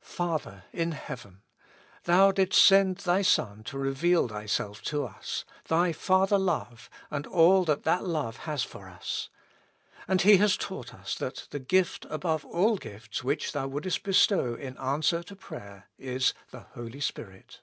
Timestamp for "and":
7.10-7.26, 10.08-10.22